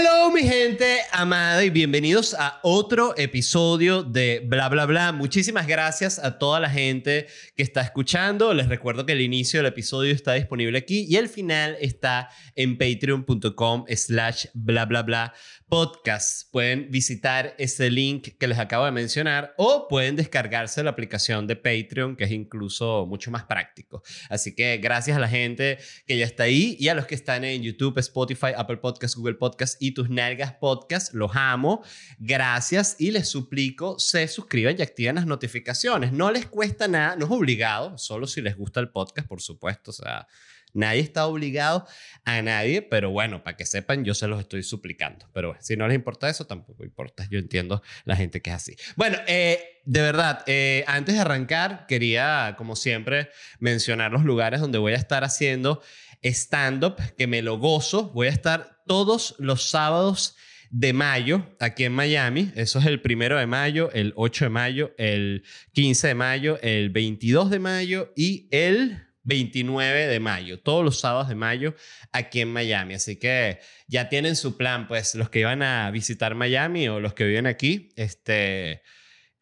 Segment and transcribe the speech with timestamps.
[0.00, 5.12] Hello mi gente amada y bienvenidos a otro episodio de Bla Bla Bla.
[5.12, 8.54] Muchísimas gracias a toda la gente que está escuchando.
[8.54, 12.78] Les recuerdo que el inicio del episodio está disponible aquí y el final está en
[12.78, 15.34] patreon.com slash bla bla bla
[15.70, 16.50] podcast.
[16.52, 21.56] Pueden visitar ese link que les acabo de mencionar o pueden descargarse la aplicación de
[21.56, 24.02] Patreon, que es incluso mucho más práctico.
[24.28, 27.44] Así que gracias a la gente que ya está ahí y a los que están
[27.44, 31.14] en YouTube, Spotify, Apple Podcasts, Google Podcasts y tus nalgas podcast.
[31.14, 31.82] Los amo.
[32.18, 33.70] Gracias y les suplico
[34.10, 36.12] se suscriban y activen las notificaciones.
[36.12, 39.90] No les cuesta nada, no es obligado, solo si les gusta el podcast, por supuesto.
[39.92, 40.26] O sea,
[40.72, 41.86] Nadie está obligado
[42.24, 45.28] a nadie, pero bueno, para que sepan, yo se los estoy suplicando.
[45.32, 47.26] Pero bueno, si no les importa eso, tampoco importa.
[47.30, 48.76] Yo entiendo la gente que es así.
[48.96, 54.78] Bueno, eh, de verdad, eh, antes de arrancar, quería, como siempre, mencionar los lugares donde
[54.78, 55.82] voy a estar haciendo
[56.22, 58.10] stand-up, que me lo gozo.
[58.10, 60.36] Voy a estar todos los sábados
[60.70, 62.52] de mayo aquí en Miami.
[62.54, 66.90] Eso es el primero de mayo, el 8 de mayo, el 15 de mayo, el
[66.90, 71.74] 22 de mayo y el 29 de mayo, todos los sábados de mayo
[72.12, 72.94] aquí en Miami.
[72.94, 77.14] Así que ya tienen su plan, pues los que iban a visitar Miami o los
[77.14, 78.82] que viven aquí, este,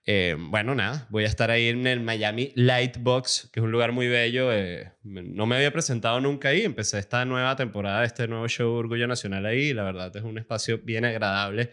[0.07, 3.93] eh, bueno, nada, voy a estar ahí en el Miami Lightbox, que es un lugar
[3.93, 4.53] muy bello.
[4.53, 9.07] Eh, no me había presentado nunca ahí, empecé esta nueva temporada, este nuevo show Orgullo
[9.07, 11.71] Nacional ahí, la verdad es un espacio bien agradable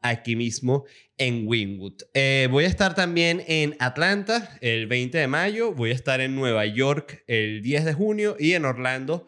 [0.00, 0.84] aquí mismo
[1.18, 2.02] en Wynwood.
[2.14, 6.34] Eh, voy a estar también en Atlanta el 20 de mayo, voy a estar en
[6.34, 9.26] Nueva York el 10 de junio y en Orlando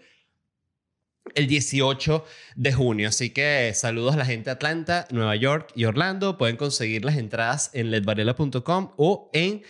[1.35, 2.25] el 18
[2.57, 3.09] de junio.
[3.09, 6.39] Así que saludos a la gente de Atlanta, Nueva York y Orlando.
[6.39, 9.63] Pueden conseguir las entradas en ledvarela.com o en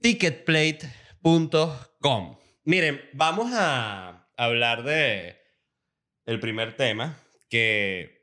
[0.00, 2.38] ticketplate.com.
[2.64, 5.36] Miren, vamos a hablar de
[6.26, 7.18] el primer tema
[7.48, 8.17] que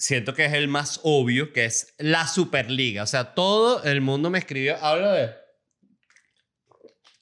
[0.00, 3.02] siento que es el más obvio, que es la Superliga.
[3.02, 5.40] O sea, todo el mundo me escribió, habla de...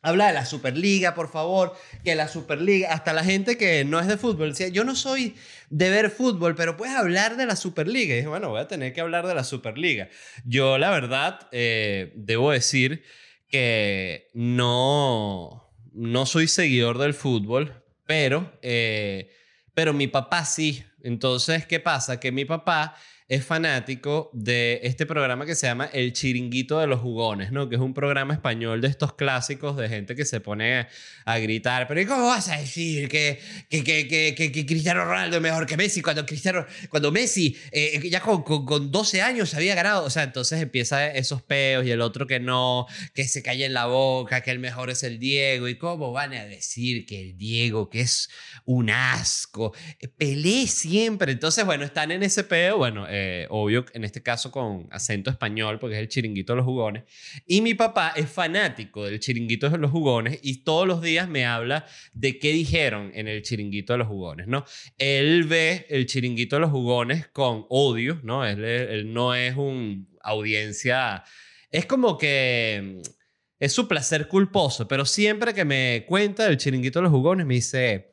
[0.00, 4.06] Habla de la Superliga, por favor, que la Superliga, hasta la gente que no es
[4.06, 5.34] de fútbol, decía, yo no soy
[5.70, 8.14] de ver fútbol, pero puedes hablar de la Superliga.
[8.14, 10.08] Y dije, bueno, voy a tener que hablar de la Superliga.
[10.44, 13.02] Yo, la verdad, eh, debo decir
[13.48, 19.32] que no, no soy seguidor del fútbol, pero, eh,
[19.78, 20.82] pero mi papá sí.
[21.04, 22.18] Entonces, ¿qué pasa?
[22.18, 22.96] Que mi papá
[23.28, 27.68] es fanático de este programa que se llama El Chiringuito de los Jugones, ¿no?
[27.68, 30.86] Que es un programa español de estos clásicos de gente que se pone
[31.26, 35.66] a, gritar, pero ¿cómo vas a decir que, que, que, que, Cristiano Ronaldo es mejor
[35.66, 40.04] que Messi cuando, Cristiano, cuando Messi eh, ya con, con, 12 años había ganado?
[40.04, 43.74] O sea, entonces empieza esos peos y el otro que no, que se cae en
[43.74, 45.68] la boca, que el mejor es el Diego.
[45.68, 48.30] ¿Y cómo van a decir que el Diego, que es
[48.64, 49.74] un asco?
[50.16, 51.32] Pelé siempre.
[51.32, 53.06] Entonces, bueno, están en ese peo, bueno.
[53.08, 53.17] Eh,
[53.50, 57.04] obvio, en este caso con acento español, porque es el chiringuito de los jugones.
[57.46, 61.46] Y mi papá es fanático del chiringuito de los jugones y todos los días me
[61.46, 64.64] habla de qué dijeron en el chiringuito de los jugones, ¿no?
[64.98, 68.44] Él ve el chiringuito de los jugones con odio, ¿no?
[68.44, 71.24] Él, él no es un audiencia...
[71.70, 73.10] Es como que mm,
[73.58, 77.54] es su placer culposo, pero siempre que me cuenta del chiringuito de los jugones me
[77.54, 78.10] dice,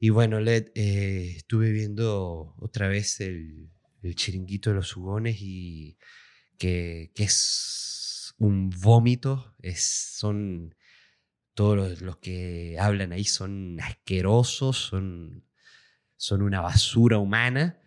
[0.00, 3.70] y bueno, Led, eh, estuve viendo otra vez el,
[4.02, 5.98] el chiringuito de los jugones y
[6.58, 9.82] que, es un vómito, es,
[10.16, 10.74] son
[11.54, 15.44] todos los, que hablan ahí son asquerosos, son,
[16.16, 17.80] son una basura humana.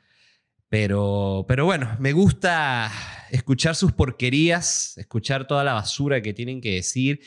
[0.68, 2.90] Pero, pero bueno, me gusta
[3.30, 7.22] escuchar sus porquerías, escuchar toda la basura que tienen que decir.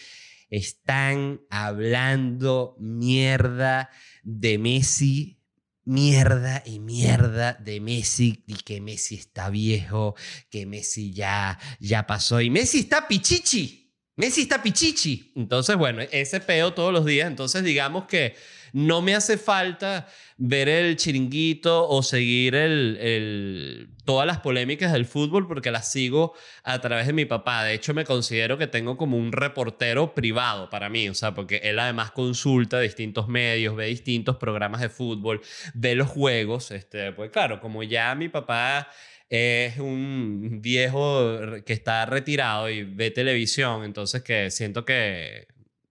[0.48, 3.90] Están hablando mierda
[4.22, 5.43] de Messi
[5.84, 10.14] mierda y mierda de Messi y que Messi está viejo,
[10.50, 13.92] que Messi ya, ya pasó y Messi está pichichi.
[14.16, 15.32] Messi está pichichi.
[15.34, 17.26] Entonces, bueno, ese peo todos los días.
[17.28, 18.36] Entonces, digamos que
[18.74, 25.06] no me hace falta ver el chiringuito o seguir el, el, todas las polémicas del
[25.06, 26.34] fútbol porque las sigo
[26.64, 27.62] a través de mi papá.
[27.62, 31.58] De hecho, me considero que tengo como un reportero privado para mí, o sea, porque
[31.62, 35.40] él además consulta distintos medios, ve distintos programas de fútbol,
[35.74, 38.88] ve los juegos, este, pues claro, como ya mi papá
[39.30, 45.46] es un viejo que está retirado y ve televisión, entonces que siento que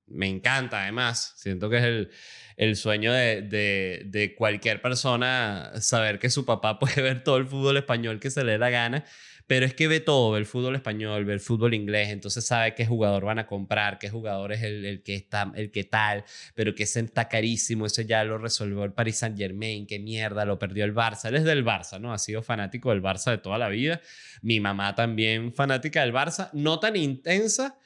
[0.08, 2.12] me encanta además, siento que es el,
[2.58, 3.42] el sueño de,
[4.06, 8.44] de, cualquier persona saber que su papá puede ver todo el fútbol español que se
[8.44, 9.06] le dé la gana
[9.48, 12.74] pero es que ve todo, ve el fútbol español, ve el fútbol inglés, entonces sabe
[12.76, 16.24] qué jugador van a comprar, qué jugador es el, el que está, el que tal,
[16.56, 20.46] pero que ese está carísimo, eso ya lo resolvió el Paris Saint Germain, qué mierda,
[20.46, 22.14] lo perdió el Barça, él es del Barça, ¿no?
[22.14, 24.02] Ha sido fanático del Barça de toda la vida,
[24.42, 27.78] mi mamá también fanática del Barça, no tan intensa,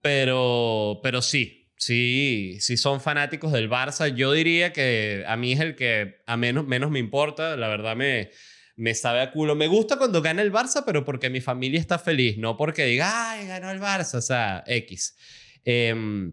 [0.00, 4.06] pero, pero sí, Sí, sí son fanáticos del Barça.
[4.14, 7.56] Yo diría que a mí es el que a menos, menos me importa.
[7.56, 8.30] La verdad me,
[8.76, 9.56] me sabe a culo.
[9.56, 13.32] Me gusta cuando gana el Barça, pero porque mi familia está feliz, no porque diga,
[13.32, 15.16] ay, ganó el Barça, o sea, X.
[15.64, 16.32] Em,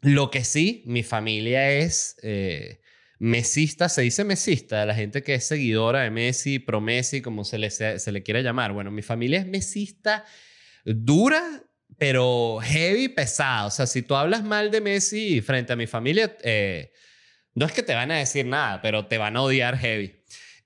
[0.00, 2.80] lo que sí, mi familia es eh,
[3.20, 7.58] mesista, se dice mesista, la gente que es seguidora de Messi, pro Messi, como se
[7.58, 8.72] le, se, le quiera llamar.
[8.72, 10.24] Bueno, mi familia es mesista
[10.84, 11.62] dura,
[11.98, 13.66] pero heavy, pesada.
[13.66, 16.92] O sea, si tú hablas mal de Messi frente a mi familia, eh,
[17.54, 20.14] no es que te van a decir nada, pero te van a odiar heavy.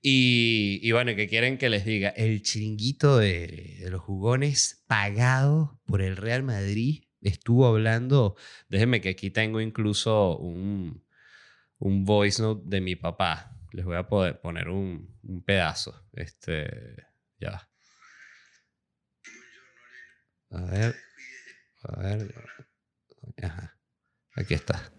[0.03, 5.81] Y, y, bueno, que quieren que les diga, el chiringuito de, de, los jugones pagado
[5.87, 8.37] por el Real Madrid estuvo hablando,
[8.69, 11.05] déjenme que aquí tengo incluso un,
[11.79, 13.57] un voice note de mi papá.
[13.73, 16.05] Les voy a poder poner un, un pedazo.
[16.13, 16.97] Este,
[17.39, 17.69] ya.
[20.51, 20.95] A ver,
[21.97, 22.35] a ver.
[23.43, 23.77] Ajá.
[24.35, 24.93] Aquí está.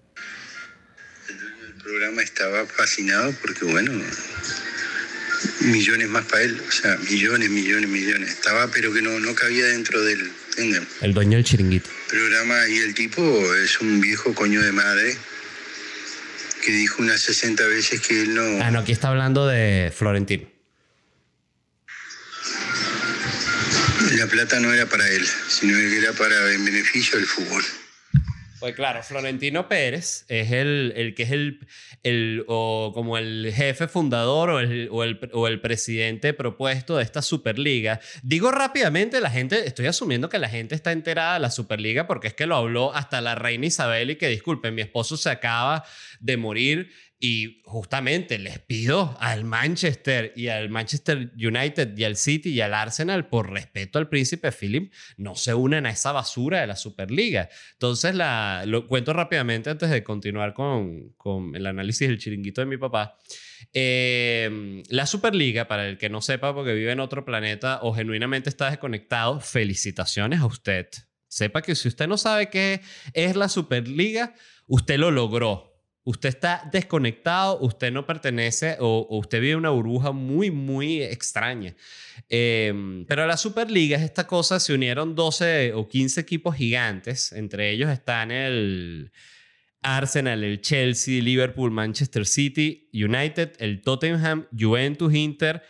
[1.27, 3.91] El programa estaba fascinado porque, bueno,
[5.61, 8.29] millones más para él, o sea, millones, millones, millones.
[8.29, 10.31] Estaba, pero que no, no cabía dentro del.
[10.49, 10.87] ¿entienden?
[11.01, 11.89] El dueño del chiringuito.
[12.09, 13.21] Programa y el tipo
[13.55, 15.17] es un viejo coño de madre
[16.63, 18.63] que dijo unas 60 veces que él no.
[18.63, 20.52] Ah, no, aquí está hablando de Florentino.
[24.33, 27.63] Plata no era para él, sino que era para en beneficio del fútbol.
[28.59, 31.59] Pues claro, Florentino Pérez es el, el que es el,
[32.01, 37.03] el o como el jefe fundador o el, o, el, o el presidente propuesto de
[37.03, 37.99] esta Superliga.
[38.23, 42.29] Digo rápidamente, la gente, estoy asumiendo que la gente está enterada de la Superliga porque
[42.29, 45.83] es que lo habló hasta la reina Isabel y que disculpen, mi esposo se acaba
[46.21, 46.89] de morir
[47.19, 52.73] y justamente les pido al Manchester y al Manchester United y al City y al
[52.73, 57.47] Arsenal, por respeto al príncipe Philip, no se unan a esa basura de la Superliga.
[57.73, 62.67] Entonces, la, lo cuento rápidamente antes de continuar con, con el análisis del chiringuito de
[62.67, 63.17] mi papá.
[63.73, 68.49] Eh, la Superliga, para el que no sepa porque vive en otro planeta o genuinamente
[68.49, 70.87] está desconectado, felicitaciones a usted.
[71.27, 72.81] Sepa que si usted no sabe qué
[73.13, 74.35] es la Superliga,
[74.67, 75.72] usted lo logró
[76.05, 81.75] Usted está desconectado, usted no pertenece o, usted vive una burbuja muy, muy extraña.
[82.27, 87.31] Em, pero a la Superliga es esta cosa, se unieron 12 o 15 equipos gigantes,
[87.31, 89.11] entre ellos están el
[89.81, 95.63] Arsenal, el Chelsea, Liverpool, Manchester City, United, el Tottenham, Juventus, Inter,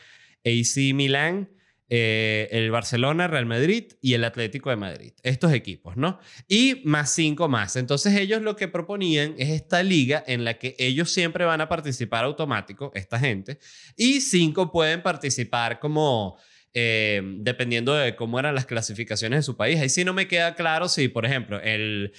[0.45, 1.49] AC Milan,
[1.89, 5.13] eh, el Barcelona, Real Madrid y el Atlético de Madrid.
[5.21, 6.19] Estos equipos, ¿no?
[6.47, 7.75] Y más cinco más.
[7.75, 11.69] Entonces ellos lo que proponían es esta liga en la que ellos siempre van a
[11.69, 13.59] participar automático, esta gente,
[13.95, 16.37] y cinco pueden participar como...
[16.75, 19.79] Eh, dependiendo de cómo eran las clasificaciones de su país.
[19.79, 22.11] Ahí sí no me queda claro si, por ejemplo, el,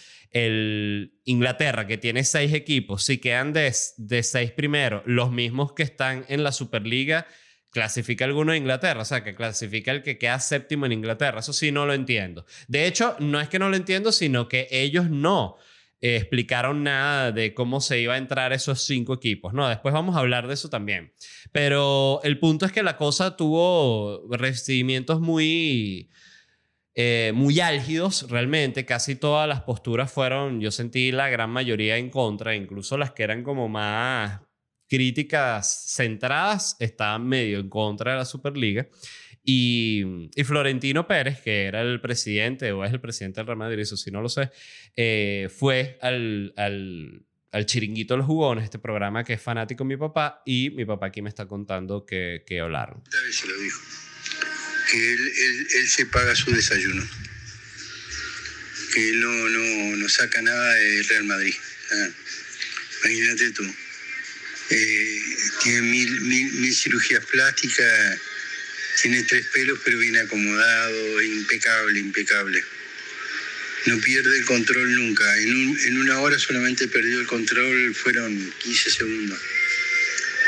[1.25, 6.25] Inglaterra, que tiene seis equipos, si quedan de, de seis primeros, los mismos que están
[6.29, 7.27] en la Superliga,
[7.75, 11.41] clasifica alguno de Inglaterra, o sea, que clasifica el que queda séptimo en Inglaterra.
[11.41, 12.47] Eso sí no lo entiendo.
[12.69, 15.57] De hecho, no es que no lo entiendo, sino que ellos no
[16.01, 19.53] eh, explicaron nada de cómo se iba a entrar esos cinco equipos.
[19.55, 21.13] No, después vamos a hablar de eso también.
[21.51, 26.11] Pero el punto es que la cosa tuvo recibimientos muy...
[26.97, 32.09] Eh, muy álgidos realmente, casi todas las posturas fueron, yo sentí la gran mayoría en
[32.09, 34.43] contra, incluso las que eran como más
[34.95, 38.87] críticas centradas estaban medio en contra de la Superliga.
[39.43, 43.81] Y, y, Florentino Pérez, que era el presidente o es el presidente del Real Madrid,
[43.81, 44.51] eso sí no lo sé,
[44.97, 50.43] eh, fue al, al, Chiringuito de los Jugones, este programa que es fanático mi papá,
[50.47, 53.03] y mi papá aquí me está contando que, que hablaron.
[54.91, 57.03] Que él, él, él, se paga su desayuno,
[58.95, 61.55] que él no, no, no saca nada del Real Madrid.
[61.93, 62.09] Ah,
[63.05, 63.65] imagínate tú
[64.71, 65.21] Eh,
[65.63, 68.19] tiene mil, mil, mil cirugías plásticas,
[69.03, 72.65] tiene tres pelos pero bien acomodado, impecable, impecable.
[73.87, 75.39] No pierde el control nunca.
[75.39, 79.39] En, un- en una hora solamente perdió el control, fueron 15 segundos.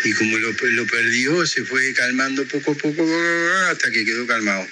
[0.05, 3.07] Y como lo, lo perdió, se fue calmando poco a poco
[3.71, 4.67] hasta que quedó calmado.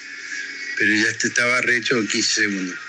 [0.77, 2.79] Pero ya estaba recho en 15 segundos.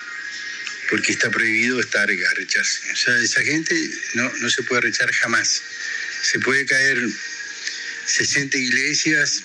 [0.89, 2.93] Porque está prohibido estar arrecharse.
[2.93, 3.75] O sea, esa gente
[4.15, 5.63] no, no se puede arrechar jamás.
[6.23, 6.99] Se puede caer
[8.07, 9.43] 60 iglesias,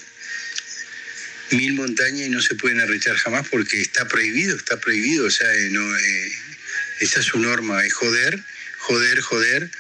[1.52, 5.26] mil montañas y no se pueden arrechar jamás porque está prohibido, está prohibido.
[5.26, 6.32] O sea, eh, eh,
[7.00, 8.40] esa es su norma, es joder,
[8.80, 9.72] joder, joder,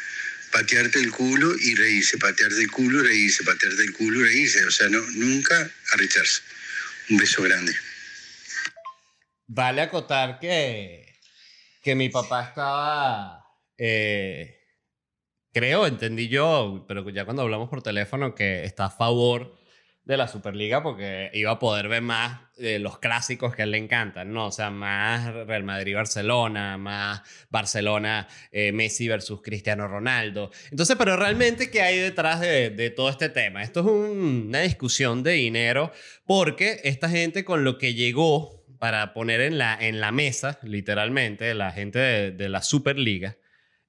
[0.51, 4.65] patearte el culo y reírse, patearte el culo reírse, patearte el culo reírse.
[4.65, 6.41] O sea, no, nunca arrecharse.
[7.09, 7.73] Un beso grande.
[9.47, 11.13] Vale acotar que,
[11.83, 13.43] que mi papá estaba,
[13.77, 14.60] eh,
[15.53, 19.55] creo, entendí yo, pero ya cuando hablamos por teléfono, que está a favor
[20.03, 23.71] de la Superliga porque iba a poder ver más eh, los clásicos que a él
[23.71, 24.47] le encantan, ¿no?
[24.47, 28.71] O sea, más Real Madrid-Barcelona, más Barcelona, eh,
[29.07, 30.51] versus Cristiano Ronaldo.
[30.71, 33.61] Entonces, pero realmente, ¿qué hay detrás de, de todo este tema?
[33.61, 35.91] Esto es un- una discusión de dinero
[36.25, 39.77] porque esta gente con lo que llegó para poner en la,
[40.11, 43.37] mesa, literalmente, la gente de, de la Superliga,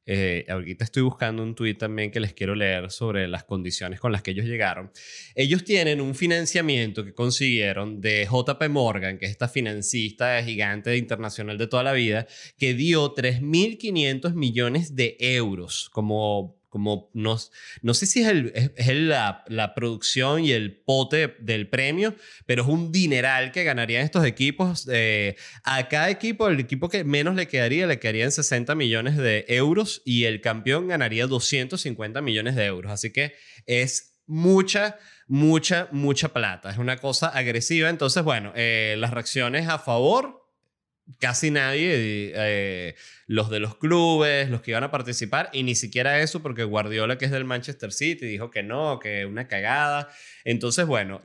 [0.04, 4.12] eh, ahorita estoy buscando un tuit también que les quiero leer sobre las condiciones con
[4.12, 4.90] las que ellos llegaron.
[5.34, 11.58] Ellos tienen un financiamiento que consiguieron de JP Morgan, que es esta financista gigante internacional
[11.58, 12.26] de toda la vida,
[12.58, 16.61] que dio 3.500 millones de euros como...
[16.72, 17.38] Como no,
[17.82, 22.14] no sé si es, el, es, es la, la producción y el pote del premio,
[22.46, 24.88] pero es un dineral que ganarían estos equipos.
[24.90, 29.44] eh, a cada equipo, el equipo que menos le quedaría, le quedarían 60 millones de
[29.48, 32.90] euros y el campeón ganaría 250 millones de euros.
[32.90, 33.34] Así que
[33.66, 34.96] es mucha,
[35.28, 36.70] mucha, mucha plata.
[36.70, 37.90] Es una cosa agresiva.
[37.90, 40.41] Entonces, bueno, eh, las reacciones a favor,
[41.18, 42.94] casi nadie, eh,
[43.26, 47.18] los de los clubes, los que iban a participar, y ni siquiera eso, porque Guardiola,
[47.18, 50.08] que es del Manchester City, dijo que no, que una cagada.
[50.44, 51.22] Entonces, bueno,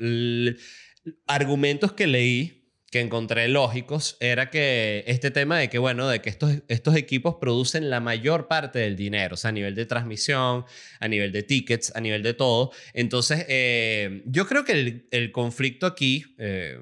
[1.27, 2.57] argumentos que leí
[2.91, 7.35] que encontré lógicos era que este tema de que, bueno, de que estos, estos equipos
[7.39, 10.65] producen la mayor parte del dinero, o sea, a nivel de transmisión,
[10.99, 12.71] a nivel de tickets, a nivel de todo.
[12.93, 16.79] Entonces, eh, yo creo que el, el conflicto aquí, eh,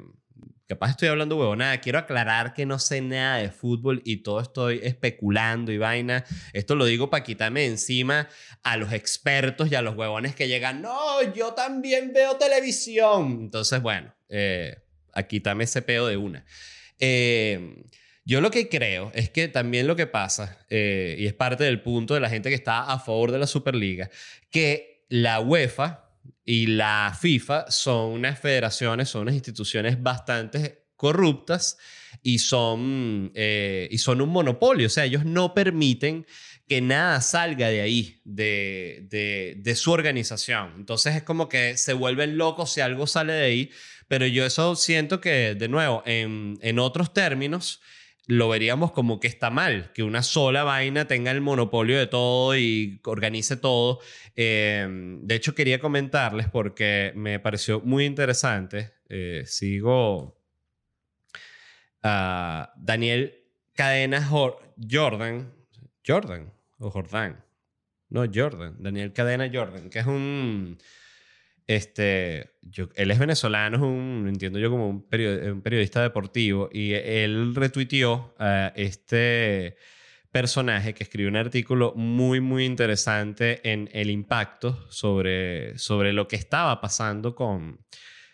[0.68, 4.80] capaz estoy hablando huevonada, quiero aclarar que no sé nada de fútbol y todo estoy
[4.84, 6.26] especulando y vaina.
[6.54, 8.28] Esto lo digo para quitarme encima
[8.64, 13.40] a los expertos y a los huevones que llegan, no, yo también veo televisión.
[13.42, 14.78] Entonces, bueno, eh,
[15.14, 16.46] a quitarme ese pedo de una.
[17.00, 17.84] Eh,
[18.26, 21.82] yo lo que creo es que también lo que pasa, eh, y es parte del
[21.82, 24.10] punto de la gente que está a favor de la Superliga,
[24.50, 26.05] que la UEFA
[26.46, 31.78] y la FIFA son unas federaciones, son unas instituciones bastante corruptas
[32.22, 34.88] y son, eh, y son un monopolio.
[34.88, 36.26] O sea, ellos no permiten
[36.68, 40.74] que nada salga de ahí, de, de, de su organización.
[40.78, 43.72] Entonces es como que se vuelven locos si algo sale de ahí.
[44.08, 47.82] Pero yo eso siento que, de nuevo, en, en otros términos,
[48.28, 52.58] lo veríamos como que está mal, que una sola vaina tenga el monopolio de todo
[52.58, 54.00] y organice todo.
[54.36, 54.88] Eh,
[55.22, 58.94] de hecho, quería comentarles porque me pareció muy interesante.
[59.10, 60.40] Eh, sigo
[62.02, 63.34] Daniel
[63.74, 65.52] Cadena Jor- Jordan.
[66.06, 67.44] Jordan o Jordan.
[68.10, 68.76] No, Jordan.
[68.80, 70.78] Daniel Cadena Jordan, que es un...
[71.68, 76.70] Este, yo- él es venezolano, es un, entiendo yo como un, perio- un periodista deportivo,
[76.72, 79.78] y él retuiteó a este
[80.32, 86.36] personaje que escribió un artículo muy, muy interesante en el impacto sobre, sobre lo que
[86.36, 87.80] estaba pasando con,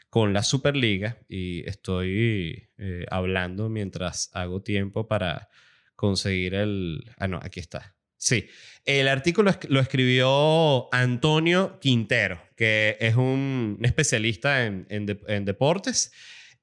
[0.10, 5.48] con la Superliga, y estoy eh, hablando mientras hago tiempo para
[5.96, 7.04] conseguir el...
[7.18, 7.96] Ah, no, aquí está.
[8.24, 8.46] Sí,
[8.86, 16.12] el artículo lo escribió Antonio Quintero, que es un especialista en, en de- en deportes.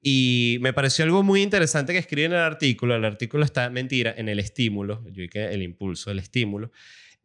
[0.01, 2.95] Y me pareció algo muy interesante que escribe en el artículo.
[2.95, 5.03] El artículo está, mentira, en el estímulo.
[5.11, 6.71] Yo dije el impulso, el estímulo.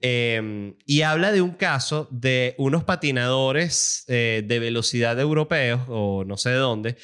[0.01, 6.37] Eh, y habla de un caso de unos patinadores eh, de velocidad europeos, o no
[6.37, 6.97] sé de dónde,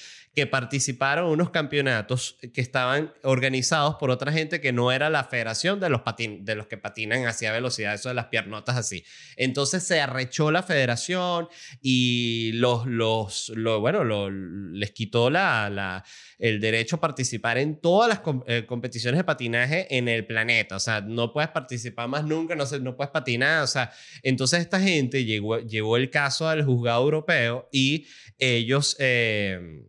[0.47, 5.89] participaron unos campeonatos que estaban organizados por otra gente que no era la federación de
[5.89, 9.05] los, patin de los que patinan hacia velocidad, eso de las piernotas así.
[9.37, 11.49] Entonces se arrechó la federación
[11.81, 16.05] y los, los, bueno, les quitó la,
[16.39, 20.77] el derecho a participar en todas las eh, competiciones de patinaje en el planeta.
[20.77, 23.63] O sea, no puedes participar más nunca, no, no puedes patinar.
[23.63, 23.93] O sea,
[24.23, 28.07] entonces esta gente llegó, llevó el caso al juzgado europeo y
[28.39, 28.97] ellos...
[28.99, 29.85] Eh,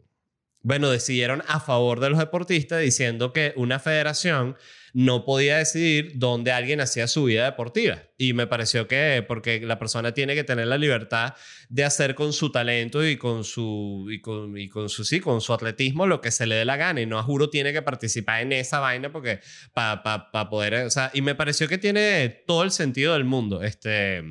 [0.63, 4.55] bueno, decidieron a favor de los deportistas diciendo que una federación
[4.93, 8.03] no podía decidir dónde alguien hacía su vida deportiva.
[8.17, 11.33] Y me pareció que, porque la persona tiene que tener la libertad
[11.69, 15.41] de hacer con su talento y con su, y con, y con su, sí, con
[15.41, 17.01] su atletismo lo que se le dé la gana.
[17.01, 19.39] Y no, juro, tiene que participar en esa vaina porque
[19.73, 23.61] para pa, poder, o sea, y me pareció que tiene todo el sentido del mundo.
[23.63, 24.23] Este,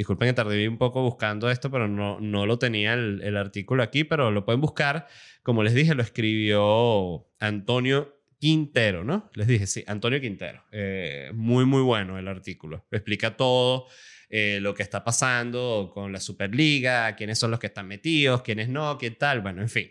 [0.00, 3.82] disculpen que tardé un poco buscando esto, pero no, no lo tenía el, el artículo
[3.82, 5.06] aquí, pero lo pueden buscar.
[5.42, 9.30] Como les dije, lo escribió Antonio Quintero, ¿no?
[9.34, 10.64] Les dije, sí, Antonio Quintero.
[10.72, 12.86] Eh, muy, muy bueno el artículo.
[12.90, 13.88] Explica todo
[14.30, 18.70] eh, lo que está pasando con la Superliga, quiénes son los que están metidos, quiénes
[18.70, 19.90] no, qué tal, bueno, en fin.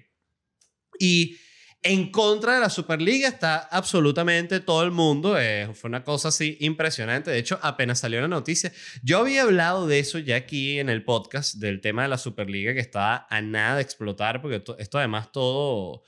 [0.98, 1.38] Y
[1.82, 5.40] en contra de la Superliga está absolutamente todo el mundo.
[5.40, 7.32] Eh, fue una cosa así impresionante.
[7.32, 8.72] De hecho, apenas salió la noticia,
[9.04, 12.74] yo había hablado de eso ya aquí en el podcast, del tema de la Superliga
[12.74, 16.04] que estaba a nada de explotar, porque esto además todo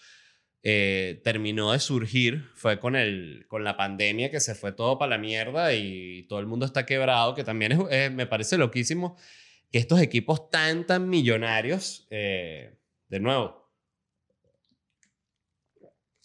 [0.63, 2.49] eh, terminó de surgir.
[2.55, 6.39] Fue con, el, con la pandemia que se fue todo para la mierda y todo
[6.39, 9.17] el mundo está quebrado, que también es, me parece loquísimo
[9.71, 13.60] que estos equipos tan, tan millonarios, eh, de nuevo,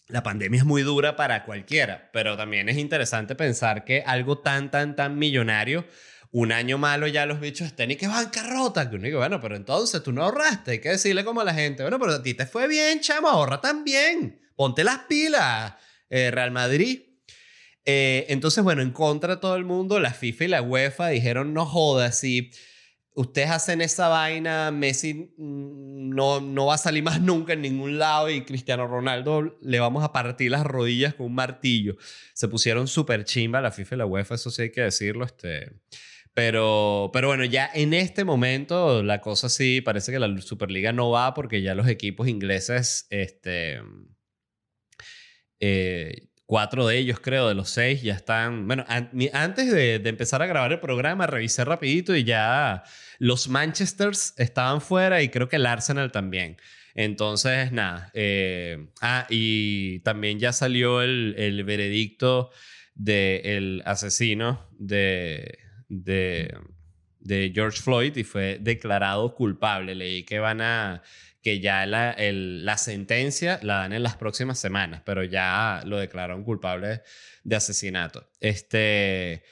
[0.09, 4.71] la pandemia es muy dura para cualquiera, pero también es interesante pensar que algo tan,
[4.71, 5.85] tan, tan millonario,
[6.31, 8.89] un año malo ya los bichos estén y que bancarrota.
[8.89, 10.71] Que uno dice, bueno, pero entonces tú no ahorraste.
[10.71, 13.27] Hay que decirle como a la gente, bueno, pero a ti te fue bien, chamo,
[13.27, 14.39] ahorra también.
[14.55, 15.73] Ponte las pilas,
[16.09, 17.01] eh, Real Madrid.
[17.85, 21.53] Eh, entonces, bueno, en contra de todo el mundo, la FIFA y la UEFA dijeron,
[21.53, 22.51] no jodas, si
[23.17, 27.97] ustedes hacen esa vaina, Messi mm, no, no va a salir más nunca en ningún
[27.97, 31.97] lado y Cristiano Ronaldo le vamos a partir las rodillas con un martillo.
[32.33, 35.25] Se pusieron súper chimba la FIFA y la UEFA, eso sí hay que decirlo.
[35.25, 35.73] Este.
[36.33, 41.09] Pero, pero bueno, ya en este momento la cosa sí parece que la Superliga no
[41.09, 43.81] va porque ya los equipos ingleses, este,
[45.59, 48.67] eh, Cuatro de ellos, creo, de los seis, ya están...
[48.67, 48.85] Bueno,
[49.33, 52.83] antes de, empezar a grabar el programa, revisé rapidito y ya
[53.19, 56.55] los Manchesters estaban fuera y creo que el Arsenal también.
[56.95, 58.11] Entonces, nada.
[58.13, 62.51] Eh, ah, y también ya salió el, veredicto
[62.95, 66.57] del asesino de, de,
[67.19, 69.95] de George Floyd y fue declarado culpable.
[69.95, 71.03] Leí que van a
[71.47, 76.43] que ya la, la sentencia la dan en las próximas semanas, pero ya lo declararon
[76.43, 77.03] culpable
[77.45, 78.29] de asesinato.
[78.41, 79.43] Este,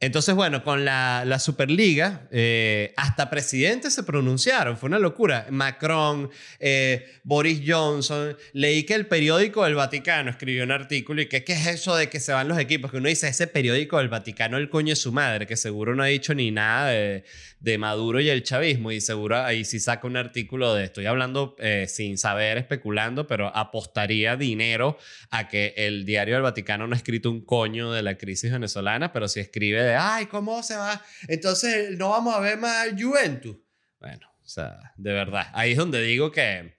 [0.00, 5.46] entonces, bueno, con la, la Superliga, eh, hasta presidentes se pronunciaron, fue una locura.
[5.50, 11.44] Macron, eh, Boris Johnson, leí que el periódico del Vaticano escribió un artículo y que
[11.44, 14.08] qué es eso de que se van los equipos, que uno dice, ese periódico del
[14.08, 17.24] Vaticano, el coño de su madre, que seguro no ha dicho ni nada de,
[17.66, 21.56] de Maduro y el chavismo, y seguro ahí sí saca un artículo de, estoy hablando
[21.58, 24.96] eh, sin saber, especulando, pero apostaría dinero
[25.30, 29.12] a que el diario del Vaticano no ha escrito un coño de la crisis venezolana,
[29.12, 31.02] pero si escribe de, ay, ¿cómo se va?
[31.26, 33.56] Entonces no vamos a ver más Juventus.
[33.98, 36.76] Bueno, o sea, de verdad, ahí es donde digo que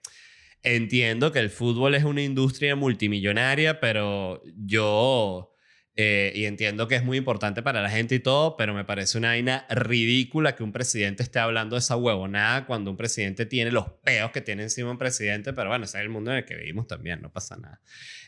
[0.62, 5.54] entiendo que el fútbol es una industria multimillonaria, pero yo...
[6.00, 9.18] Eh, y entiendo que es muy importante para la gente y todo, pero me parece
[9.18, 13.72] una vaina ridícula que un presidente esté hablando de esa huevonada cuando un presidente tiene
[13.72, 16.44] los peos que tiene encima un presidente, pero bueno, ese es el mundo en el
[16.44, 17.80] que vivimos también, no pasa nada.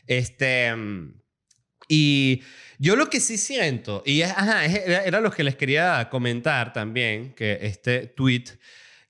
[0.05, 1.13] Este, mm,
[1.87, 2.43] y
[2.77, 7.57] yo lo que sí siento, y ajá, era, lo que les quería comentar también, que
[7.61, 8.43] este tweet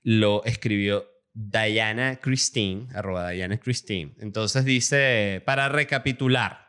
[0.04, 4.14] lo escribió Diana Christine, arroba Diana Christine.
[4.20, 6.61] Entonces dice, para recapitular,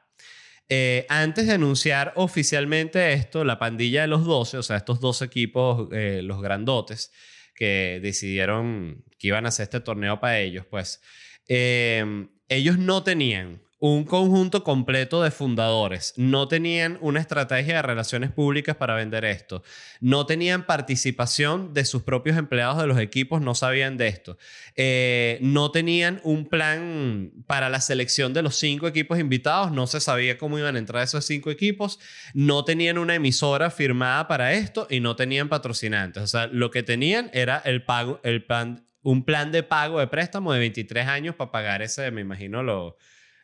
[0.69, 5.21] eh, antes de anunciar oficialmente esto, la pandilla de los 12, o sea, estos dos
[5.21, 7.11] equipos, eh, los grandotes,
[7.55, 11.01] que decidieron que iban a hacer este torneo para ellos, pues
[11.47, 16.13] eh, ellos no tenían un conjunto completo de fundadores.
[16.15, 19.61] No tenían una estrategia de relaciones públicas para vender esto.
[19.99, 24.37] No tenían participación de sus propios empleados de los equipos, no sabían de esto.
[24.77, 29.99] Eh, no tenían un plan para la selección de los cinco equipos invitados, no se
[29.99, 31.99] sabía cómo iban a entrar esos cinco equipos.
[32.33, 36.23] No tenían una emisora firmada para esto y no tenían patrocinantes.
[36.23, 40.07] O sea, lo que tenían era el pago, el plan un plan de pago de
[40.07, 42.95] préstamo de 23 años para pagar ese, me imagino, lo,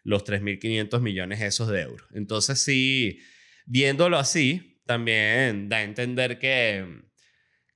[0.10, 2.08] los 3.500 millones esos de euros.
[2.13, 3.19] Entonces sí,
[3.67, 7.04] viéndolo así, también da a entender que,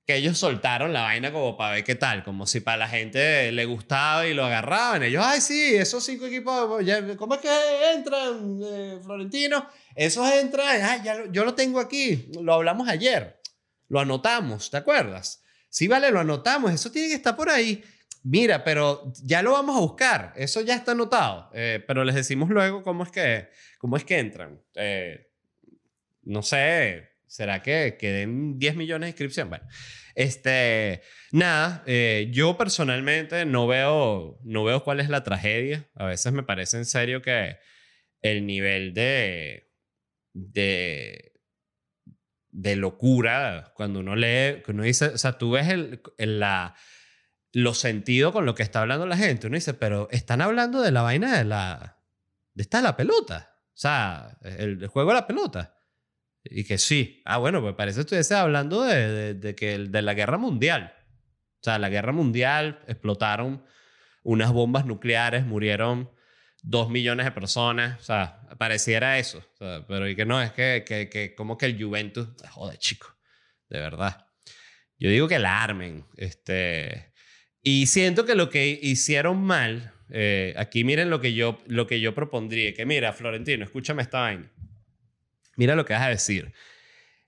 [0.07, 3.51] que ellos soltaron la vaina como para ver qué tal, como si para la gente
[3.51, 5.03] le gustaba y lo agarraban.
[5.03, 6.83] Ellos, ay, sí, esos cinco equipos,
[7.17, 9.69] ¿cómo es que entran, eh, Florentino?
[9.95, 13.39] Esos entran, ay, ya yo lo tengo aquí, lo hablamos ayer,
[13.89, 15.43] lo anotamos, ¿te acuerdas?
[15.69, 17.83] Sí, vale, lo anotamos, eso tiene que estar por ahí.
[18.23, 22.49] Mira, pero ya lo vamos a buscar, eso ya está anotado, eh, pero les decimos
[22.49, 24.61] luego cómo es que, cómo es que entran.
[24.75, 25.29] Eh,
[26.23, 29.49] no sé, ¿será que, queden 10 millones de inscripción?
[29.49, 29.65] Bueno,
[30.15, 35.89] este, nada, eh, yo personalmente no veo, no veo cuál es la tragedia.
[35.95, 37.57] A veces me parece en serio que
[38.21, 39.69] el nivel de,
[40.31, 41.33] de
[42.53, 46.75] de locura cuando uno lee, que uno dice, o sea, tú ves el, la,
[47.53, 49.47] los sentidos con lo que está hablando la gente.
[49.47, 51.99] Uno dice, pero están hablando de la vaina de la,
[52.53, 53.55] de esta la pelota.
[53.67, 55.79] O sea, el, juego de la pelota.
[56.43, 57.21] Y que sí.
[57.25, 60.93] Ah, bueno, pues parece que estuviese hablando de, de, que, de la guerra mundial.
[61.61, 63.63] O sea, la guerra mundial explotaron
[64.23, 66.11] unas bombas nucleares, murieron
[66.63, 71.09] dos millones de personas, o sea, pareciera eso, pero y que no, es que, que,
[71.09, 73.15] que como que el Juventus, joder, chico,
[73.69, 74.27] de verdad.
[74.97, 77.12] Yo digo que la armen, este,
[77.63, 82.01] y siento que lo que hicieron mal, eh, aquí miren lo que, yo, lo que
[82.01, 84.51] yo propondría, que mira, Florentino, escúchame esta vaina,
[85.55, 86.53] mira lo que vas a decir.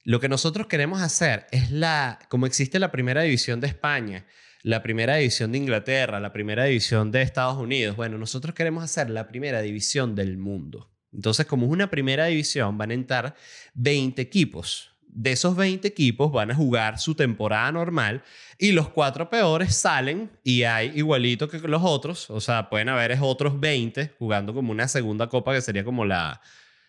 [0.03, 4.27] Lo que nosotros queremos hacer es la, como existe la primera división de España,
[4.61, 7.95] la primera división de Inglaterra, la primera división de Estados Unidos.
[7.95, 10.91] Bueno, nosotros queremos hacer la primera división del mundo.
[11.13, 13.35] Entonces, como es una primera división, van a entrar
[13.73, 14.94] 20 equipos.
[15.17, 18.21] De esos 20 equipos van a jugar su temporada normal
[18.59, 22.29] y los cuatro peores salen y hay igualito que los otros.
[22.29, 26.41] O sea, pueden haber otros 20 jugando como una segunda copa que sería como la,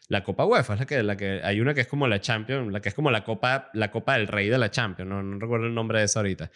[0.09, 0.75] la Copa UEFA.
[0.75, 2.97] Es la que, la que hay una que es como la Champions, la que es
[2.97, 5.09] como la Copa, la Copa del Rey de la Champions.
[5.09, 6.51] No, no recuerdo el nombre de esa ahorita.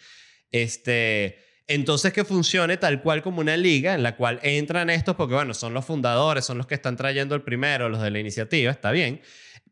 [0.51, 5.35] Este, entonces que funcione tal cual como una liga en la cual entran estos, porque
[5.35, 8.71] bueno, son los fundadores, son los que están trayendo el primero, los de la iniciativa,
[8.71, 9.21] está bien,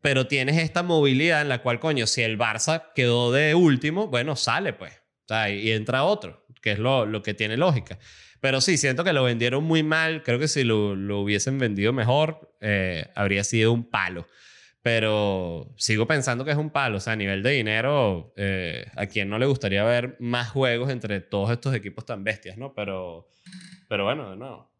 [0.00, 4.36] pero tienes esta movilidad en la cual, coño, si el Barça quedó de último, bueno,
[4.36, 4.92] sale pues,
[5.50, 7.98] y entra otro, que es lo, lo que tiene lógica.
[8.40, 11.92] Pero sí, siento que lo vendieron muy mal, creo que si lo, lo hubiesen vendido
[11.92, 14.26] mejor, eh, habría sido un palo.
[14.82, 16.96] Pero sigo pensando que es un palo.
[16.96, 20.88] O sea, a nivel de dinero, eh, a quien no le gustaría ver más juegos
[20.90, 22.72] entre todos estos equipos tan bestias, ¿no?
[22.72, 23.28] Pero,
[23.88, 24.72] pero bueno, no.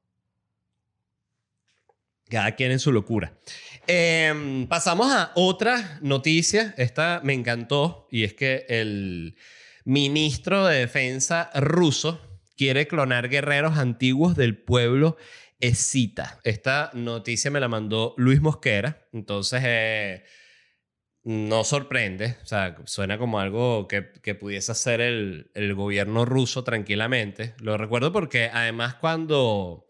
[2.31, 3.35] Cada quien en su locura.
[3.87, 6.75] Em, pasamos a otra noticia.
[6.77, 9.37] Esta me encantó y es que el
[9.85, 12.21] ministro de Defensa ruso
[12.57, 15.17] quiere clonar guerreros antiguos del pueblo
[15.75, 16.41] cita.
[16.45, 20.25] Esta noticia me la mandó Luis Mosquera, entonces eh,
[21.23, 26.65] no sorprende, o sea, suena como algo que, que pudiese hacer el, el, gobierno ruso
[26.65, 27.55] tranquilamente.
[27.61, 29.90] Lo recuerdo porque además cuando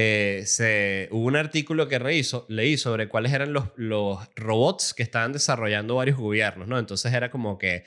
[0.00, 5.32] eh, se, hubo un artículo que leí sobre cuáles eran los, los robots que estaban
[5.32, 6.78] desarrollando varios gobiernos, ¿no?
[6.78, 7.82] Entonces era como que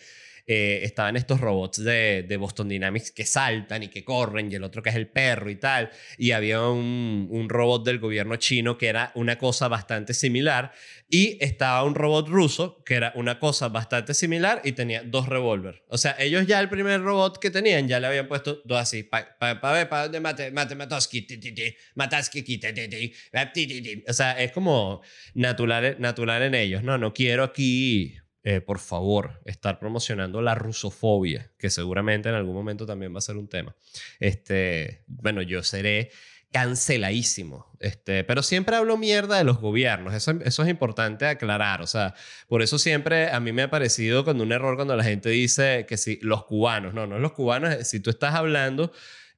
[0.47, 4.63] eh, estaban estos robots de, de, Boston Dynamics que saltan y que corren y el
[4.63, 5.89] otro que es el perro y tal.
[6.17, 10.71] Y había un, un robot del gobierno chino que era una cosa bastante similar.
[11.09, 15.83] Y estaba un robot ruso que era una cosa bastante similar y tenía dos revólver.
[15.89, 19.03] O sea, ellos ya el primer robot que tenían ya le habían puesto dos así.
[19.03, 21.27] Para pa, ver, para dónde mate, mate, matoski,
[21.95, 22.61] mataski,
[24.07, 25.01] O sea, es como
[25.33, 26.83] natural, natural en ellos.
[26.83, 32.55] No, no quiero aquí eh, por favor, estar promocionando la rusofobia, que seguramente en algún
[32.55, 33.75] momento también va a ser un tema.
[34.19, 36.11] Este, bueno, yo seré
[36.51, 37.65] canceladísimo.
[37.79, 40.13] Este, pero siempre hablo mierda de los gobiernos.
[40.13, 41.81] Eso, eso es importante aclarar.
[41.81, 42.13] O sea,
[42.47, 45.85] por eso siempre a mí me ha parecido cuando un error cuando la gente dice
[45.87, 48.91] que si los cubanos, no, no los cubanos, si tú estás hablando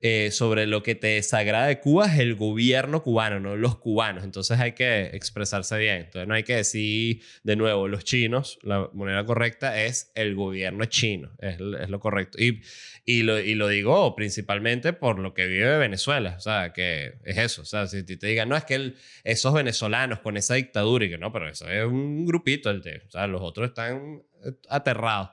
[0.06, 4.26] eh, sobre lo que te desagrada de Cuba es el gobierno cubano, no los cubanos.
[4.26, 6.00] Entonces hay que expresarse bien.
[6.00, 8.60] Entonces no hay que decir de nuevo los chinos.
[8.64, 11.32] La moneda correcta es el gobierno chino.
[11.40, 12.38] Es, lo correcto.
[12.38, 12.62] Y,
[13.06, 16.36] y, lo, y lo digo principalmente por lo que vive Venezuela.
[16.38, 17.62] O sea, que es eso.
[17.62, 21.18] O sea, si te digan, no, es que esos venezolanos con esa dictadura y que
[21.18, 22.70] no, pero eso es un grupito.
[22.70, 24.22] El de, o sea, los otros están
[24.68, 25.30] aterrados.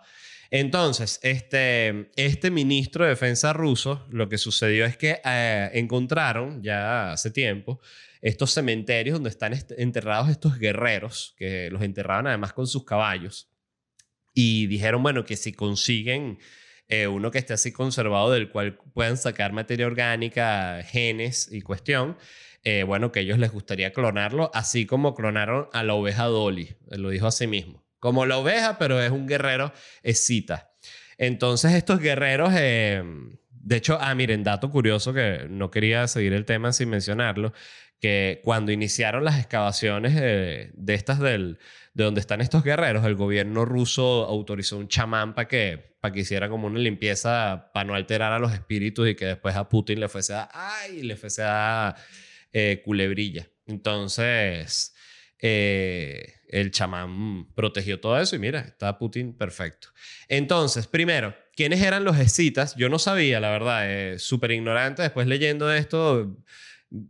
[0.51, 7.13] Entonces, este, este ministro de defensa ruso, lo que sucedió es que eh, encontraron ya
[7.13, 7.81] hace tiempo
[8.21, 13.49] estos cementerios donde están enterrados estos guerreros, que los enterraban además con sus caballos.
[14.35, 16.39] Y dijeron, bueno, que si consiguen
[16.91, 22.19] eh, uno que esté así conservado del cual puedan sacar materia orgánica, genes y cuestión.
[22.65, 27.11] Eh, bueno, que ellos les gustaría clonarlo, así como clonaron a la oveja Dolly, lo
[27.11, 27.89] dijo así mismo.
[28.01, 30.73] Como la oveja, pero es un guerrero escita.
[31.17, 33.03] Entonces estos guerreros, eh,
[33.51, 37.53] de hecho, ah, miren, dato curioso que no quería seguir el tema sin mencionarlo,
[38.01, 41.59] que cuando iniciaron las excavaciones de estas del,
[41.95, 46.21] de donde están estos guerreros, el gobierno ruso autorizó un chamán para que, para que
[46.21, 50.01] hiciera como una limpieza para no alterar a los espíritus y que después a Putin
[50.01, 51.95] le fuese a, ay, le fuese a
[52.53, 53.49] eh, culebrilla.
[53.67, 54.95] Entonces,
[55.39, 59.89] eh, el chamán protegió todo eso y mira, está Putin perfecto.
[60.29, 62.75] Entonces, primero, ¿quiénes eran los escitas?
[62.77, 65.03] Yo no sabía, la verdad, eh, súper ignorante.
[65.03, 66.37] Después leyendo esto,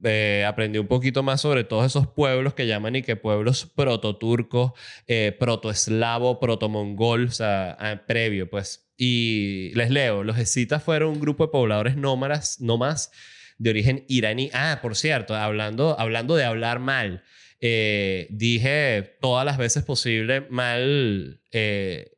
[0.05, 4.72] eh, aprendí un poquito más sobre todos esos pueblos que llaman y que pueblos prototurcos,
[5.07, 8.90] eh, protoeslavo, protomongol, o sea, previo, pues.
[8.98, 13.11] Y les leo, los escitas fueron un grupo de pobladores nómadas, nómadas
[13.57, 14.50] de origen iraní.
[14.53, 17.22] Ah, por cierto, hablando, hablando de hablar mal,
[17.60, 22.16] eh, dije todas las veces posible mal eh,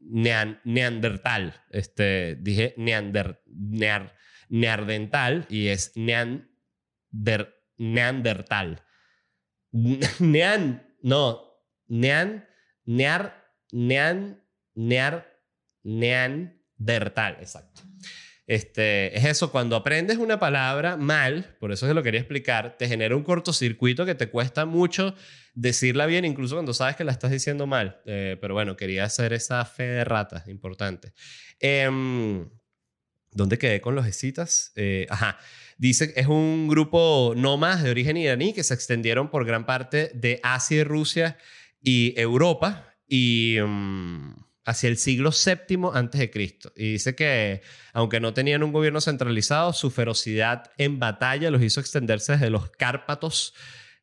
[0.00, 1.54] neandertal.
[1.70, 3.42] Este, dije neander,
[4.48, 6.50] neandertal y es nean,
[7.78, 8.82] neandertal.
[10.20, 11.40] Nean, no,
[11.88, 12.46] nean,
[12.84, 13.34] near,
[13.72, 15.26] nean, near,
[15.82, 17.82] neandertal, exacto.
[18.46, 22.88] Este, es eso, cuando aprendes una palabra mal, por eso se lo quería explicar, te
[22.88, 25.14] genera un cortocircuito que te cuesta mucho
[25.54, 28.00] decirla bien, incluso cuando sabes que la estás diciendo mal.
[28.04, 31.12] Eh, pero bueno, quería hacer esa fe de rata, importante.
[31.60, 32.48] Em,
[33.30, 34.72] ¿Dónde quedé con los escitas?
[34.76, 35.38] Eh, ajá.
[35.78, 40.38] Dice es un grupo nómadas de origen iraní que se extendieron por gran parte de
[40.42, 41.38] Asia, Rusia
[41.80, 42.94] y Europa.
[43.08, 43.56] Y.
[43.64, 46.72] Mm, hacia el siglo VII antes de Cristo.
[46.76, 51.80] Y dice que, aunque no tenían un gobierno centralizado, su ferocidad en batalla los hizo
[51.80, 53.54] extenderse desde los Cárpatos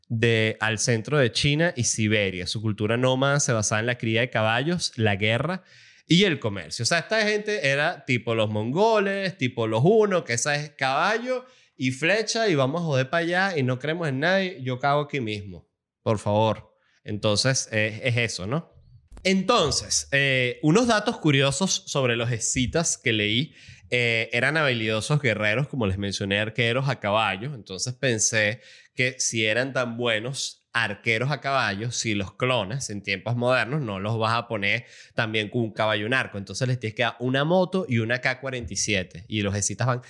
[0.10, 2.48] de, al centro de China y Siberia.
[2.48, 5.64] Su cultura nómada se basaba en la cría de caballos, la guerra
[6.08, 6.84] y el comercio.
[6.84, 11.46] O sea, esta gente era tipo los mongoles, tipo los hunos, que esa es caballo
[11.78, 15.02] y flecha y vamos a joder para allá y no creemos en nadie, yo cago
[15.02, 15.70] aquí mismo.
[16.02, 16.76] Por favor.
[17.04, 18.79] Entonces, es eso, ¿no?
[19.24, 23.54] Entonces, eh, unos datos curiosos sobre los escitas que leí
[23.90, 27.54] eh, eran habilidosos guerreros, como les mencioné, arqueros a caballo.
[27.54, 28.62] Entonces pensé
[28.96, 34.00] que si eran tan buenos arqueros a caballo, si los clones en tiempos modernos no
[34.00, 36.38] los vas a poner también con un caballo un arco.
[36.38, 39.26] Entonces les tienes que dar una moto y una K-47.
[39.28, 40.02] Y los escitas van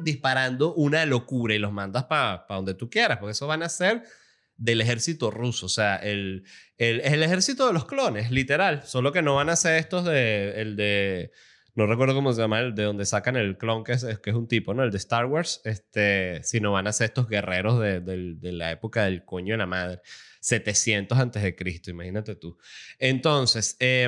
[0.00, 4.02] disparando una locura y los mandas para donde tú quieras, porque eso van a ser
[4.56, 5.66] del ejército ruso.
[5.66, 6.44] O sea, el,
[6.78, 8.82] el, el ejército de los clones, literal.
[8.84, 10.60] Solo que no van a ser estos de.
[10.60, 11.32] El de.
[11.74, 14.36] No recuerdo cómo se llama, el de donde sacan el clon, que es, que es
[14.36, 14.84] un tipo, ¿no?
[14.84, 15.60] El de Star Wars.
[15.64, 19.66] Este, sino van a ser estos guerreros de, de la época del coño de la
[19.66, 20.00] madre.
[20.44, 22.58] 700 antes de Cristo, imagínate tú.
[22.98, 24.06] Entonces, eh,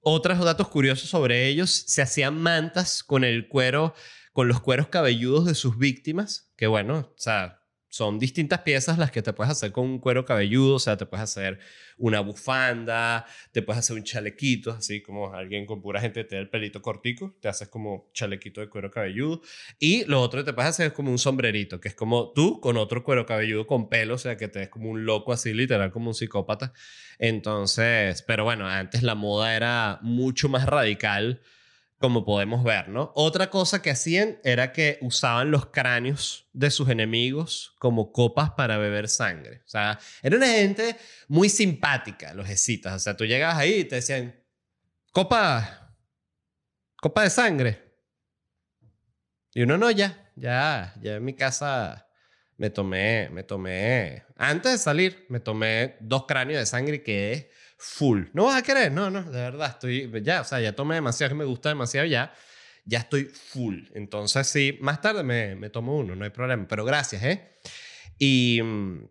[0.00, 3.92] otros datos curiosos sobre ellos, se hacían mantas con el cuero,
[4.32, 7.64] con los cueros cabelludos de sus víctimas, que bueno, o sea,
[7.96, 11.06] son distintas piezas las que te puedes hacer con un cuero cabelludo, o sea, te
[11.06, 11.58] puedes hacer
[11.96, 16.42] una bufanda, te puedes hacer un chalequito, así como alguien con pura gente te da
[16.42, 19.40] el pelito cortico, te haces como chalequito de cuero cabelludo.
[19.78, 22.60] Y lo otro que te puedes hacer es como un sombrerito, que es como tú
[22.60, 25.54] con otro cuero cabelludo con pelo, o sea, que te ves como un loco así,
[25.54, 26.74] literal, como un psicópata.
[27.18, 31.40] Entonces, pero bueno, antes la moda era mucho más radical
[31.98, 33.12] como podemos ver, ¿no?
[33.14, 38.76] Otra cosa que hacían era que usaban los cráneos de sus enemigos como copas para
[38.76, 39.62] beber sangre.
[39.64, 40.96] O sea, era una gente
[41.28, 42.94] muy simpática, los escitas.
[42.94, 44.38] O sea, tú llegabas ahí y te decían,
[45.10, 45.96] copa,
[47.00, 47.82] copa de sangre.
[49.54, 52.06] Y uno no, ya, ya, ya en mi casa
[52.58, 57.50] me tomé, me tomé, antes de salir, me tomé dos cráneos de sangre y quedé
[57.76, 58.24] full.
[58.32, 58.92] ¿No vas a querer?
[58.92, 62.32] No, no, de verdad, estoy ya, o sea, ya tomé demasiado, me gusta demasiado ya,
[62.84, 63.84] ya estoy full.
[63.94, 67.58] Entonces, sí, más tarde me, me tomo uno, no hay problema, pero gracias, ¿eh?
[68.18, 69.08] Y mm,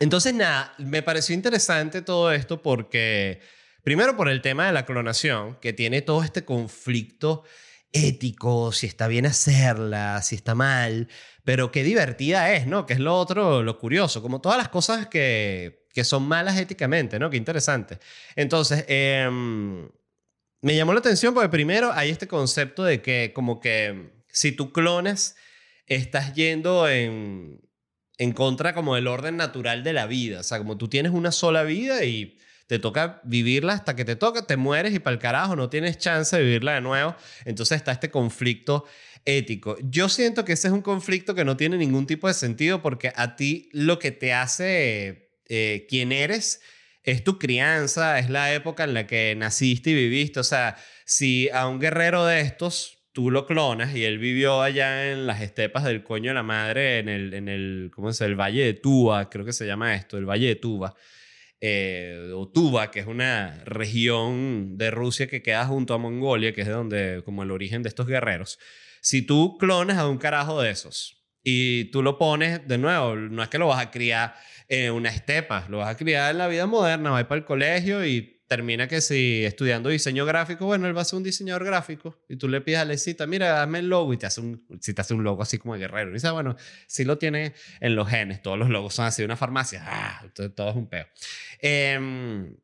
[0.00, 3.40] entonces, nada, me pareció interesante todo esto porque,
[3.82, 7.44] primero por el tema de la clonación, que tiene todo este conflicto
[7.92, 11.08] ético, si está bien hacerla, si está mal,
[11.44, 12.86] pero qué divertida es, ¿no?
[12.86, 17.18] Que es lo otro, lo curioso, como todas las cosas que que son malas éticamente,
[17.18, 17.30] ¿no?
[17.30, 17.98] Qué interesante.
[18.34, 19.88] Entonces, em,
[20.60, 24.72] me llamó la atención porque primero hay este concepto de que como que si tú
[24.72, 25.36] clones,
[25.86, 27.60] estás yendo en,
[28.18, 30.40] en contra como del orden natural de la vida.
[30.40, 34.16] O sea, como tú tienes una sola vida y te toca vivirla hasta que te
[34.16, 37.14] toca, te mueres y para el carajo no tienes chance de vivirla de nuevo.
[37.44, 38.84] Entonces está este conflicto
[39.24, 39.76] ético.
[39.82, 43.12] Yo siento que ese es un conflicto que no tiene ningún tipo de sentido porque
[43.14, 46.60] a ti lo que te hace eh, quien eres
[47.02, 50.40] es tu crianza, es la época en la que naciste y viviste.
[50.40, 55.12] O sea, si a un guerrero de estos tú lo clonas y él vivió allá
[55.12, 58.20] en las estepas del coño de la madre, en el, en el ¿cómo es?
[58.20, 60.94] El Valle de Tuba, creo que se llama esto, el Valle de Tuba.
[61.60, 66.62] Eh, o Tuba, que es una región de Rusia que queda junto a Mongolia, que
[66.62, 68.58] es de donde, como el origen de estos guerreros.
[69.00, 73.42] Si tú clonas a un carajo de esos y tú lo pones, de nuevo, no
[73.42, 74.34] es que lo vas a criar
[74.68, 78.04] en una estepa, lo vas a criar en la vida moderna, va para el colegio
[78.04, 82.22] y termina que si estudiando diseño gráfico, bueno, él va a ser un diseñador gráfico
[82.28, 84.94] y tú le pides a Lecita, mira, dame el logo y te hace un, si
[84.94, 86.10] te hace un logo así como guerrero.
[86.10, 89.36] Y dice, bueno, si lo tiene en los genes, todos los logos son así, una
[89.36, 91.06] farmacia, ah, entonces todo es un peo.
[91.60, 92.54] Eh,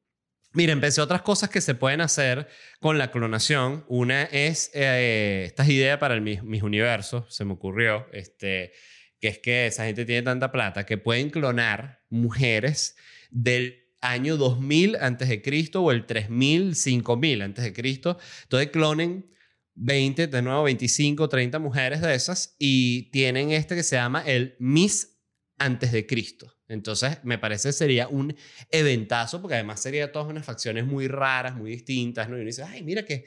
[0.52, 2.48] Mira, empecé otras cosas que se pueden hacer
[2.80, 3.84] con la clonación.
[3.86, 8.72] Una es eh, esta idea para el mis, universos, se me ocurrió, este,
[9.20, 12.96] que es que esa gente tiene tanta plata que pueden clonar mujeres
[13.30, 18.18] del año 2000 antes de Cristo o el 3000, 5000 antes de Cristo.
[18.44, 19.30] Entonces clonen
[19.74, 24.56] 20, de nuevo 25, 30 mujeres de esas y tienen este que se llama el
[24.59, 25.20] Miss
[25.59, 26.56] antes de Cristo.
[26.68, 28.35] Entonces, me parece sería un
[28.70, 32.37] eventazo, porque además sería todas unas facciones muy raras, muy distintas, ¿no?
[32.37, 33.24] Y uno dice, ay, mira qué,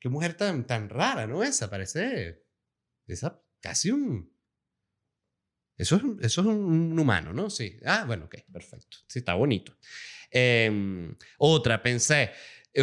[0.00, 1.42] qué mujer tan, tan rara, ¿no?
[1.42, 2.42] Esa parece,
[3.06, 4.34] esa casi un...
[5.76, 7.50] Eso es, eso es un, humano, ¿no?
[7.50, 7.78] Sí.
[7.84, 8.98] Ah, bueno, ok, perfecto.
[9.06, 9.76] Sí, está bonito.
[10.30, 12.32] Em, otra, pensé,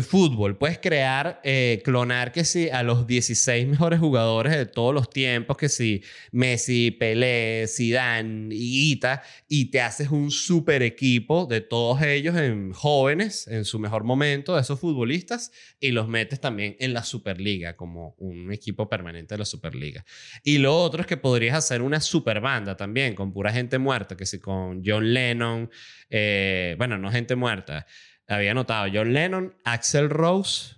[0.01, 5.09] fútbol, puedes crear, eh, clonar que sí a los 16 mejores jugadores de todos los
[5.09, 6.01] tiempos, que sí,
[6.31, 8.99] Messi, Pelé, Zidane y
[9.47, 14.55] y te haces un super equipo de todos ellos en jóvenes, en su mejor momento,
[14.55, 19.39] de esos futbolistas, y los metes también en la Superliga, como un equipo permanente de
[19.39, 20.05] la Superliga.
[20.43, 24.15] Y lo otro es que podrías hacer una super banda también, con pura gente muerta,
[24.15, 25.69] que sí, con John Lennon,
[26.09, 27.85] eh, bueno, no gente muerta
[28.27, 30.75] había anotado John Lennon, Axel Rose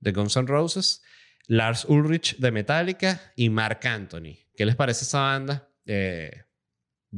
[0.00, 1.02] de Guns N' Roses,
[1.46, 4.36] Lars Ulrich de Metallica y Mark Anthony.
[4.56, 5.68] ¿Qué les parece esa banda?
[5.86, 6.42] Eh,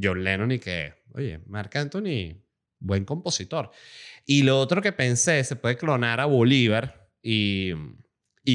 [0.01, 2.43] John Lennon y que, oye, Mark Anthony,
[2.79, 3.71] buen compositor.
[4.25, 7.73] Y lo otro que pensé, se puede clonar a Bolívar y,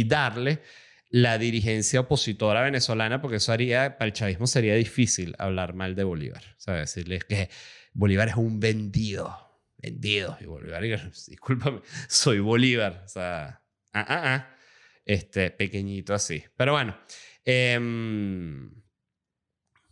[0.06, 0.62] darle
[1.10, 6.04] la dirigencia opositora venezolana, porque eso haría, para el chavismo sería difícil hablar mal de
[6.04, 6.42] Bolívar.
[6.56, 6.94] ¿Sabes?
[6.94, 7.50] Decirles que
[7.92, 9.51] Bolívar es un vendido
[9.82, 10.40] vendidos.
[10.40, 10.82] Y Bolívar,
[11.26, 13.02] discúlpame, soy Bolívar.
[13.04, 14.56] O sea, ah, ah, ah.
[15.04, 16.44] Este, pequeñito así.
[16.56, 16.96] Pero bueno,
[17.44, 18.70] em,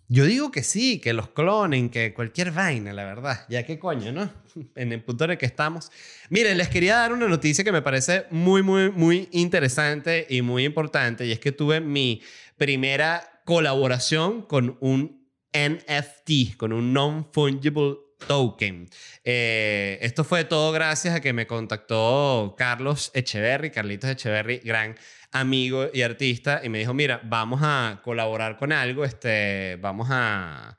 [0.06, 3.46] yo digo que sí, que los clonen, que cualquier vaina, la verdad.
[3.48, 4.32] Ya qué coño, ¿no?
[4.76, 5.90] En el punto en el que estamos.
[6.28, 10.64] Miren, les quería dar una noticia que me parece muy, muy, muy interesante y muy
[10.64, 11.26] importante.
[11.26, 12.22] Y es que tuve mi
[12.56, 18.88] primera colaboración con un NFT, con un non-fungible token.
[19.24, 24.96] Eh, esto fue todo gracias a que me contactó Carlos Echeverry, Carlitos Echeverry, gran
[25.32, 30.76] amigo y artista, y me dijo, mira, vamos a colaborar con algo, este, vamos a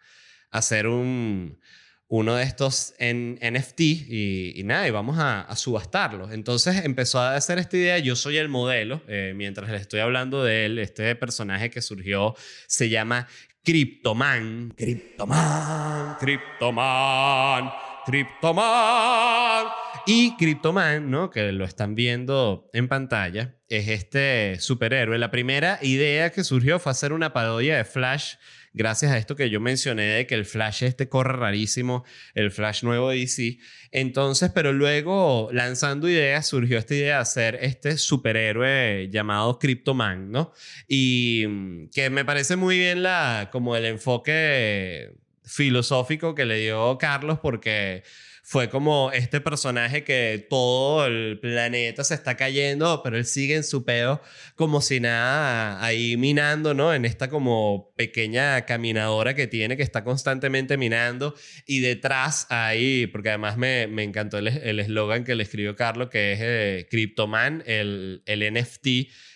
[0.51, 1.59] hacer un,
[2.07, 6.29] uno de estos en NFT y, nada, y vamos a, a, subastarlo.
[6.29, 10.43] Entonces empezó a hacer esta idea, yo soy el modelo, eh, mientras le estoy hablando
[10.43, 12.35] de él, este personaje que surgió
[12.67, 13.29] se llama
[13.63, 17.71] Cryptoman, Cryptoman, Cryptoman,
[18.07, 19.67] Cryptoman.
[20.07, 21.29] Y Cryptoman, ¿no?
[21.29, 25.19] Que lo están viendo en pantalla, es este superhéroe.
[25.19, 28.33] La primera idea que surgió fue hacer una parodia de Flash
[28.73, 32.03] gracias a esto que yo mencioné de que el Flash este corre rarísimo,
[32.33, 33.57] el Flash nuevo de DC.
[33.91, 40.53] Entonces, pero luego lanzando ideas surgió esta idea de hacer este superhéroe llamado Cryptoman, ¿no?
[40.87, 45.11] Y mm, que me parece muy bien la, como el enfoque
[45.43, 48.03] filosófico que le dio Carlos porque
[48.51, 53.63] fue como este personaje que todo el planeta se está cayendo, pero él sigue en
[53.63, 54.21] su pedo
[54.55, 56.93] como si nada, ahí minando, ¿no?
[56.93, 61.33] En esta como pequeña caminadora que tiene, que está constantemente minando.
[61.65, 66.33] Y detrás ahí, porque además me, me encantó el eslogan que le escribió Carlos, que
[66.33, 68.87] es eh, Cryptoman, el, el NFT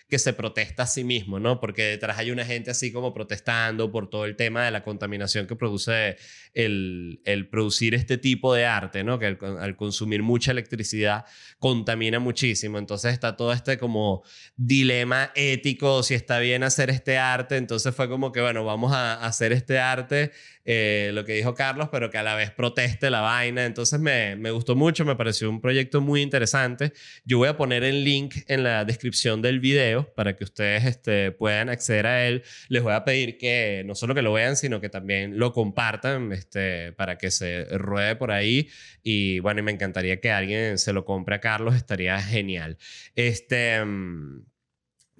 [0.08, 1.60] que se protesta a sí mismo, ¿no?
[1.60, 5.48] Porque detrás hay una gente así como protestando por todo el tema de la contaminación
[5.48, 6.18] que produce
[6.54, 9.18] el, el producir este tipo de arte, ¿no?
[9.18, 11.26] Que al, consumir mucha electricidad
[11.58, 12.78] contamina muchísimo.
[12.78, 14.24] Entonces está todo este como
[14.56, 17.58] dilema ético, si está bien hacer este arte.
[17.58, 20.32] Entonces fue como que, bueno, vamos a hacer este arte
[20.66, 23.66] eh, lo que dijo Carlos, pero que a la vez proteste la vaina.
[23.66, 26.92] Entonces me, me, gustó mucho, me pareció un proyecto muy interesante.
[27.24, 31.32] Yo voy a poner el link en la descripción del video para que ustedes este,
[31.32, 32.44] puedan acceder a él.
[32.68, 36.32] Les voy a pedir que no solo que lo vean, sino que también lo compartan
[36.32, 38.70] este, para que se ruede por ahí.
[39.04, 42.78] Y bueno, me encantaría que alguien se lo compre a Carlos, estaría genial.
[43.16, 43.84] Este...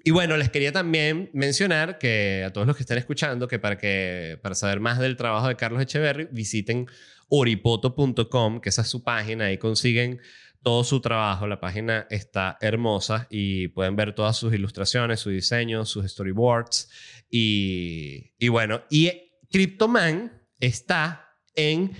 [0.06, 3.76] Y bueno, les quería también mencionar que a todos los que están escuchando, que para,
[3.76, 6.86] que, para saber más del trabajo de Carlos Echeverry, visiten
[7.28, 10.20] oripoto.com, que esa es su página, ahí consiguen
[10.62, 15.88] todo su trabajo, la página está hermosa y pueden ver todas sus ilustraciones, sus diseños,
[15.88, 16.88] sus storyboards.
[17.28, 19.10] Y, bueno, y
[19.50, 21.90] CryptoMan está en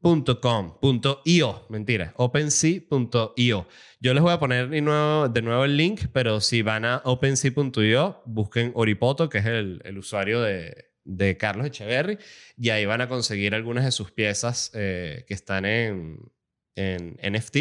[0.00, 3.66] OpenSea.com.io, mentira, OpenSea.io.
[4.00, 8.72] Yo les voy a poner de nuevo, el link, pero si van a OpenSea.io, busquen
[8.74, 12.18] Oripoto, que es el, el usuario de, de, Carlos Echeverry,
[12.56, 16.30] y ahí van a conseguir algunas de sus piezas eh, que están en,
[16.76, 17.56] en NFT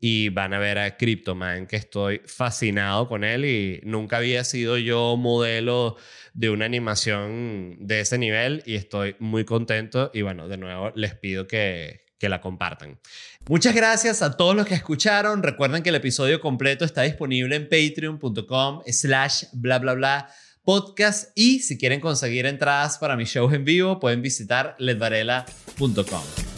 [0.00, 4.78] y van a ver a Cryptoman, que estoy fascinado con él y nunca había sido
[4.78, 5.96] yo modelo
[6.32, 11.14] de una animación de ese nivel y estoy muy contento y bueno, de nuevo les
[11.14, 12.98] pido que, que la compartan.
[13.46, 15.42] Muchas gracias a todos los que escucharon.
[15.42, 20.30] Recuerden que el episodio completo está disponible en patreon.com slash bla bla bla
[20.64, 26.49] podcast y si quieren conseguir entradas para mis shows en vivo pueden visitar ledvarela.com.